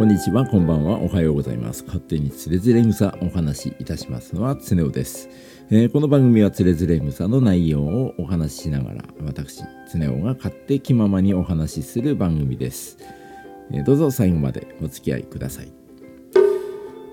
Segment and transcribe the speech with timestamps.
[0.00, 1.84] こんにちは、こんばんは、おはようございます。
[1.84, 5.28] 勝手につれづれ草お話しいたしますのはつねおです、
[5.68, 12.96] えー、この番組はつれづれ草の内容をお話ししながら、私、つねおが勝手気ままにお話しする番組です。
[13.72, 15.70] えー、どうぞ最後までお付き合いください。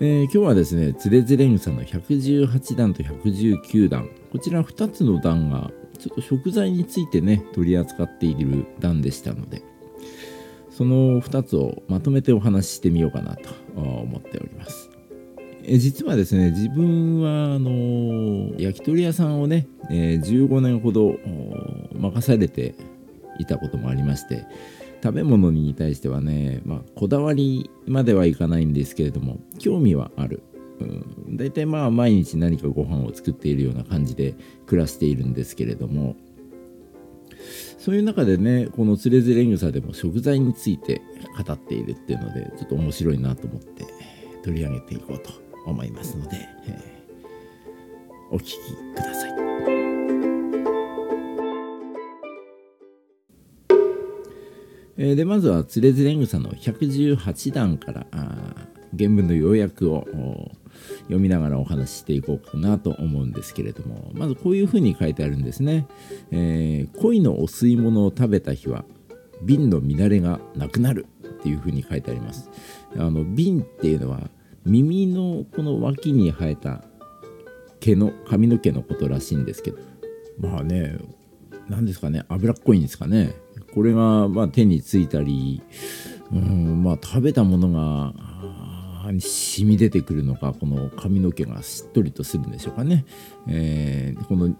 [0.00, 9.60] えー、今日はですね、つれづれ草の118段と119段、こちら2つの段がちょっと食材についてね、取り扱っている段でしたので、
[10.80, 14.88] その2つをまとめてお話ししてみようかなと思っております。
[15.62, 21.18] え実はですね自分はあの焼き鳥屋さんをね、え、15年ほど
[21.92, 22.74] 任されて
[23.38, 24.46] いたこともありまして
[25.02, 30.42] 食べ物に対してはね、まあ、こだわりまではいかないんですけれども興味はある、
[30.80, 34.34] うん、大体まあ毎日何かご飯を作っているような感じで
[34.66, 36.16] 暮らしているんですけれども
[37.80, 41.00] そういう中でねこのつれづれ草でも食材について
[41.46, 43.86] 語っているっていうのでちょっと面白いなと思って
[44.44, 45.30] 取り上げていこうと
[45.66, 48.56] 思いますので、えー、お聞き
[48.94, 49.30] ください。
[54.98, 58.06] えー、でまずはつれづれ草の118段から
[58.94, 60.06] 原文の要約を
[61.10, 65.86] 読みながらお話ししていこうかなと思うんですけれどもまずこういうふうに書いてあるんですね、
[66.30, 68.84] えー、恋のお吸い物を食べた日は
[69.42, 72.50] 瓶の乱れがなくなるっていうふうに書いてあります。
[72.96, 74.28] あの瓶っていうのは
[74.64, 76.84] 耳のこの脇に生えた
[77.80, 79.78] 毛の髪の毛のことらしいんですけど。
[80.38, 80.98] まあね
[81.68, 83.34] 何ですかね脂っこいんですかね。
[83.74, 85.62] これがま手についたり
[86.32, 88.12] うんまあ食べたものが
[89.10, 93.04] に染み出てくるのかこの髪の毛がしっとりとするんでしょうかね、
[93.48, 94.54] えー、この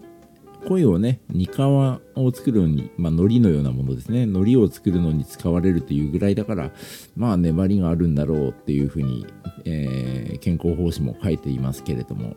[0.66, 2.00] 声をね煮皮を
[2.32, 4.24] 作るのに、まあ、海苔のようなものですね。
[4.24, 6.70] 海苔を作るのに使われるというぐらいだから
[7.16, 9.26] まあ粘りがあるんだろうっていうふうに、
[9.64, 12.36] えー、健康奉仕も書いていますけれども。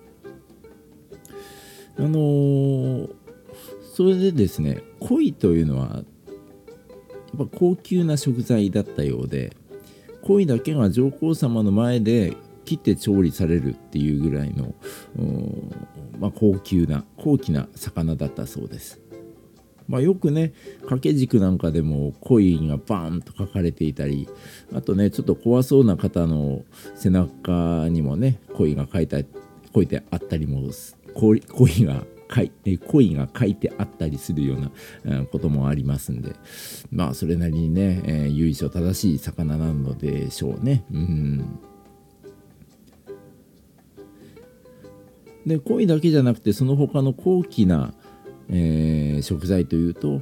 [1.95, 3.09] あのー、
[3.94, 9.56] それでですね鯉というのはやっぱ高級な食材だったようで
[10.25, 12.35] 鯉だけが上皇様の前で
[12.66, 14.73] 切って調理されるっていうぐらいの、
[16.19, 19.01] まあ、高級な高貴な魚だったそうです。
[19.88, 24.29] まあ、よくね掛け軸なんかでも鯉がバーンと書かれていたり
[24.73, 26.63] あとねちょっと怖そうな方の
[26.95, 29.25] 背中にもね鯉が書いて
[29.75, 30.69] 書いてあったりも
[31.13, 32.06] 鯉が
[32.88, 36.35] 恋が書いてあったりするようなこともありますんで
[36.91, 40.83] まあそれなりにね、えー、由緒正しい魚なのでしょうね。
[40.91, 41.59] うん
[45.45, 47.94] で鯉だけじゃなくてその他の高貴な、
[48.50, 50.21] えー、食材というと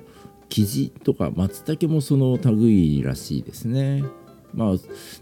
[0.50, 4.04] 生地とか松茸もその類らしいですね。
[4.54, 4.74] まあ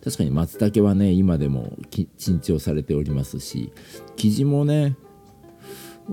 [0.03, 1.77] 確かに松茸はね今でも
[2.17, 3.71] 珍重されておりますし
[4.15, 4.95] 生地もね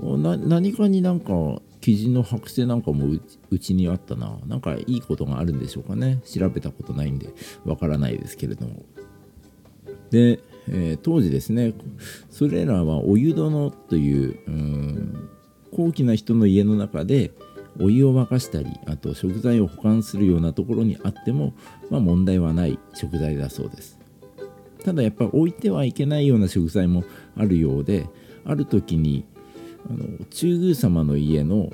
[0.01, 1.33] 何かになんか
[1.81, 3.07] 生地の剥製なんかも
[3.49, 4.37] うちにあったな。
[4.45, 6.19] なんかいいことがあるんでしょうかね。
[6.25, 7.29] 調べたことないんで
[7.65, 8.83] わからないですけれども。
[10.11, 11.73] で、えー、当時ですね
[12.29, 15.29] それらはお湯殿というう
[15.71, 17.31] 高貴な人の家の中で
[17.79, 21.53] お湯を沸かしたりあと食材を保管するようなところにあっても、
[21.89, 23.99] まあ、問題はない食材だそうです。
[24.83, 27.03] ただやっぱ置いてはいけないような食材も
[27.35, 28.07] あるようで
[28.45, 29.25] ある時に
[30.29, 31.69] 中宮様の家の、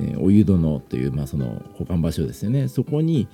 [0.00, 2.68] えー、お湯殿という、まあ、その保管場所ですよね。
[2.68, 3.28] そこに、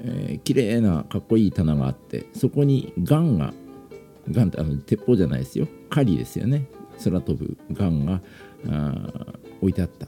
[0.00, 3.52] えー、綺麗なかっこいい棚があってそこにガンが
[4.30, 5.66] ガンってあの鉄砲じゃないですよ。
[5.90, 6.66] 狩りですよね。
[7.02, 8.20] 空飛ぶガンが
[9.60, 10.06] 置いてあった。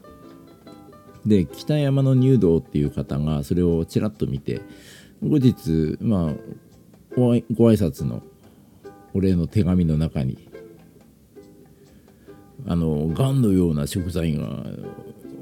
[1.27, 4.61] で北山の入道っていう方がそれをちらっと見て
[5.23, 6.35] 後日まあ
[7.17, 8.23] ご挨拶の
[9.15, 10.49] お礼の手紙の中に
[12.67, 14.65] あのがんのような食材が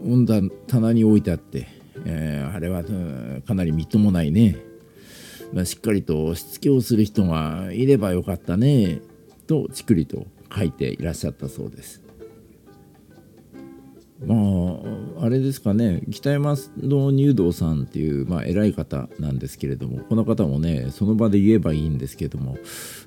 [0.05, 1.69] 温暖棚に置いてあって、
[2.05, 2.83] えー、あれは
[3.47, 4.57] かなりみっともないね、
[5.53, 9.01] まあ、しっかりとしつけをする人がいればよかったね
[9.47, 12.02] とちくりと書いていらっしゃったそうです。
[14.27, 14.35] ま
[15.21, 22.57] ああれですかね北山の入道さんっていう、まあ、偉い方なんですけれどもこの方もねその場で言えばいいんですけども、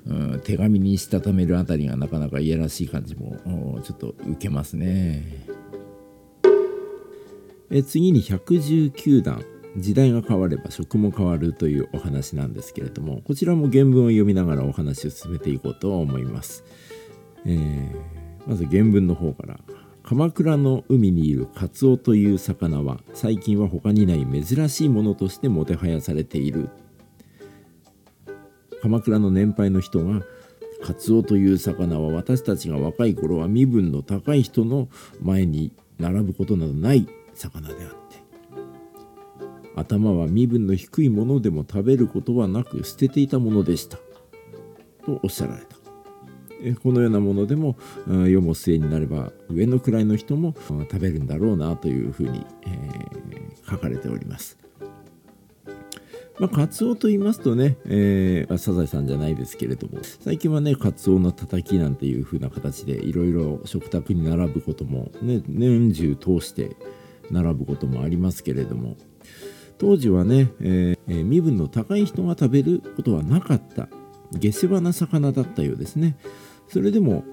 [0.06, 5.24] うん、手紙にしたためるあたりがなかなかいやらしい感じもちょっと受けますね。
[7.70, 9.42] え次に119段。
[9.78, 16.64] 時代が変われば食も変わるというお話なんですけれどもこちらも原文を読みながらお話を進めていこうと思います、
[17.44, 17.90] えー、
[18.46, 19.58] まず原文の方から。
[20.06, 26.70] 鎌倉の海にいるカツオという魚は最近は他にない珍しいものとしてもてはやされている。
[28.80, 30.22] 鎌倉の年配の人が
[30.80, 34.88] カツオという魚は私たちが若い頃は身分の高い人の
[35.20, 38.22] 前に並ぶことなどない魚であって
[39.74, 43.98] 頭は身分の低いものでも食べることはなく捨てていたものでした。
[45.04, 45.75] とおっしゃられた。
[46.82, 47.76] このようなものでも
[48.06, 54.58] 世も末になれば上の位の人も食べるんだろうなというふうに、えー、書かれております。
[56.38, 66.76] まあ、カツオと言いますとね、えー、サザエさんじゃないですけれども最近はねカツオのたたきなんていう風な形でいろいろ食卓に並ぶことも、ね、年中通して
[67.30, 68.96] 並ぶこともありますけれども
[69.78, 73.88] 当時はね、えー、身分の高い人が食べることはなかった
[74.32, 76.16] 下世話な魚だったようですね
[76.68, 77.24] それでも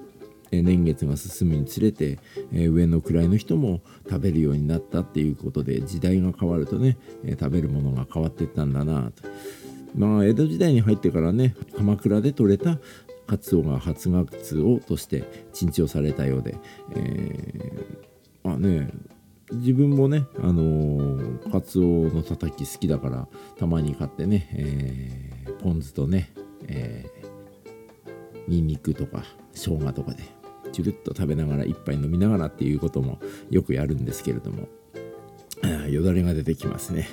[0.50, 2.18] 年月が進むにつれて、
[2.52, 6.96] 上の位の人も食べるようになったっていうことで時代が変わるとね、
[7.30, 9.28] 食べるものが変わっていったんだなと。
[9.96, 12.78] まあ江戸時代に入ってからね鎌倉で採れた
[13.26, 16.56] カツオが初ガツオとして珍重されたようで、
[16.94, 18.90] えー、まあね
[19.52, 26.32] 自分もね、あのー、カツオのたたき好きだからたまに買ってね、えー、ポン酢とね、
[26.66, 27.33] えー、
[28.48, 30.22] ニンニクとか生姜とかで
[30.72, 33.20] チュルッと食べながら一杯飲みながらっていうことも
[33.50, 34.68] よくやるんですけれども
[35.88, 37.08] よだれが出てきますね。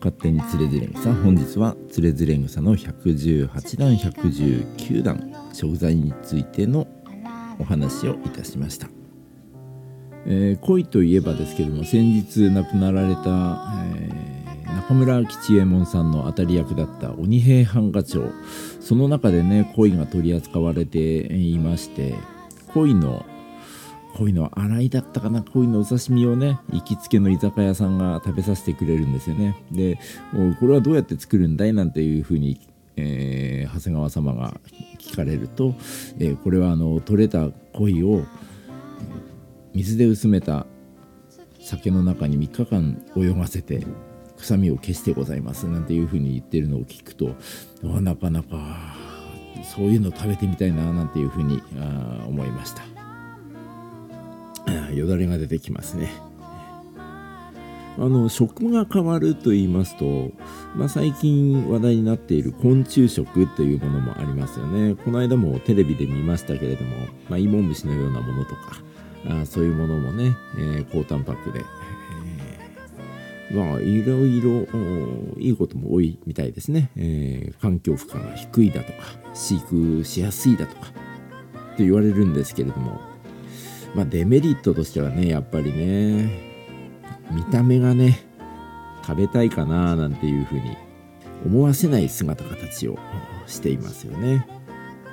[0.00, 6.86] 勝手につれづれ草本日はつれづれ草の118段119段食材についての
[7.58, 8.97] お話をいたしました。
[10.30, 13.20] えー、恋といえばですけども先日亡くなられた、
[13.96, 18.30] えー、中村吉右衛門さんの当たり役だった鬼平犯科帳。
[18.80, 20.98] その中でね恋が取り扱われて
[21.34, 22.14] いまして
[22.74, 23.24] 恋の
[24.16, 29.56] 恋の洗いだったかな恋のお刺身をね行きつけの居酒屋さんが食べさせてくれるんですよね。
[29.72, 29.98] で
[30.60, 31.72] これはどうやって作るんだい？
[31.72, 32.60] なんていうふうに、
[32.96, 34.60] えー、長谷川様が
[34.98, 35.74] 聞かれると、
[36.18, 38.24] え、これはあの取れた恋を
[39.78, 40.66] 水で薄めた
[41.60, 43.86] 酒の中に3日間泳がせて
[44.36, 47.36] 臭みを消してございますなんていうふうに言ってるのを聞くと
[47.84, 48.96] なかなか
[49.62, 51.62] そういうの食べてみたいななんていうふうに
[52.26, 52.82] 思いました。
[54.92, 56.10] よだれが出てきますね。
[57.98, 60.32] あの食が変わると言いますと、
[60.74, 64.96] まあ、最近話題になっている昆虫食というものもありますよね。
[64.96, 66.96] この間もテレビで見ましたけれども、
[67.28, 68.87] まあ、芋虫のようなものとか
[69.26, 71.64] あそういうものもね、えー、高タンパクで、
[73.50, 74.66] えー、まあいろいろ
[75.38, 78.98] いいことも多いみたいですね、えー、環境負荷が低いだとか
[79.34, 80.86] 飼育しやすいだとか
[81.76, 83.08] と言われるんですけれども。
[83.94, 86.30] まあデメリットとしてはねやっぱりね
[87.30, 88.20] 見た目がね
[89.06, 90.76] 食べたいかななんていうふうに
[91.46, 92.98] 思わせない姿形を
[93.46, 94.46] していますよね。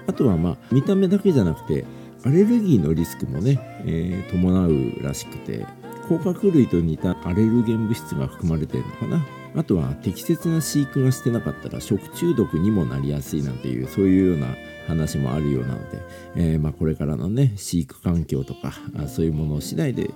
[0.08, 1.86] あとはまあ見た目だけじゃなくて
[2.26, 5.66] アレルギーのリスクもね、えー、伴うらしくて
[6.10, 14.56] 甲殻類と似たアレルゲン物質が含まれてるのかなあとは適切な飼育がしてなかったら食中毒にもなりやすいなんていうそういうような
[14.88, 16.02] 話もあるようなので、
[16.36, 18.74] えー、まあ、これからのね飼育環境とか
[19.08, 20.10] そういうもの次第で、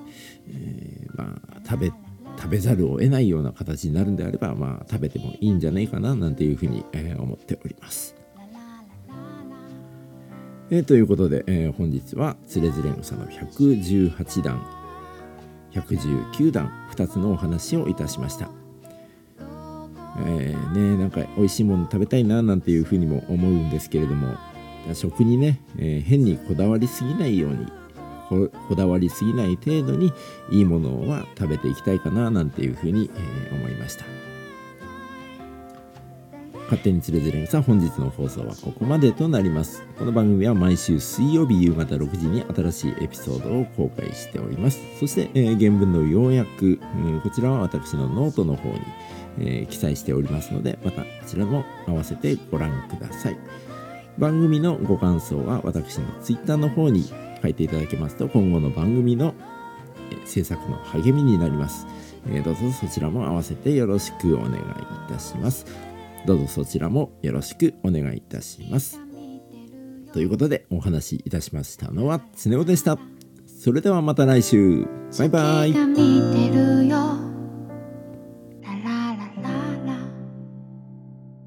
[0.50, 1.92] えー、まあ、食べ
[2.38, 8.19] 食べざるを得ないような形になるんであれば、まあ、食べてもいいんじゃないかななんていうふうに、えー、思っております。
[10.72, 14.64] えー、ということで、えー、本日はつれづれ草の118段
[15.72, 18.50] 119段2つのお話をいたしました。
[20.22, 24.36] えー、ねなんか美味しいもの食べたいななんていうふうにも思うんですけれども
[24.94, 27.68] 食にね、えー、変にこだわりすぎないように
[28.30, 30.12] こだわりすぎない程度に
[30.52, 34.29] いいものは食べていきたいかななんていうふうに、えー、思いました。
[36.70, 39.82] 勝手につれづれんさん本日の放送はここまでとなります。
[39.98, 44.80] この番組は毎週水曜日夕方6時に新しいエピソードを公開しております。
[45.00, 48.82] そして、えー、原文の要約、うん、こちらは私のノートの方に、
[49.40, 53.38] えー、記載しておりますのでまたこちらも合わせてご覧ください。
[54.20, 57.04] 番組のご感想は私の Twitter の方に
[57.42, 59.34] 書いていただけますと今後の番組の
[60.26, 61.88] 制作の励みになります、
[62.28, 65.66] えー、どうぞそちらも合わせてよろしくお願いいたします。
[66.26, 69.00] どうぞそちらもよろしくお願いいたします。
[70.14, 72.98] ということでお話しいたしましたのはつねおでした。
[73.46, 74.88] それではまた来週。
[75.18, 75.74] バイバイ。